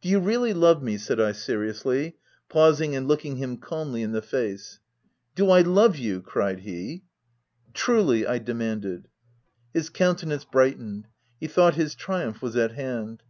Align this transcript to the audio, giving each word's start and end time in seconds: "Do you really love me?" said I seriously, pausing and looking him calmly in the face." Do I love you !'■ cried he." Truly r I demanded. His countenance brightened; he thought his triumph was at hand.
"Do 0.00 0.08
you 0.08 0.20
really 0.20 0.54
love 0.54 0.82
me?" 0.82 0.96
said 0.96 1.20
I 1.20 1.32
seriously, 1.32 2.16
pausing 2.48 2.96
and 2.96 3.06
looking 3.06 3.36
him 3.36 3.58
calmly 3.58 4.00
in 4.00 4.12
the 4.12 4.22
face." 4.22 4.78
Do 5.34 5.50
I 5.50 5.60
love 5.60 5.98
you 5.98 6.22
!'■ 5.98 6.22
cried 6.24 6.60
he." 6.60 7.02
Truly 7.74 8.24
r 8.24 8.32
I 8.36 8.38
demanded. 8.38 9.08
His 9.74 9.90
countenance 9.90 10.46
brightened; 10.46 11.08
he 11.38 11.46
thought 11.46 11.74
his 11.74 11.94
triumph 11.94 12.40
was 12.40 12.56
at 12.56 12.72
hand. 12.72 13.22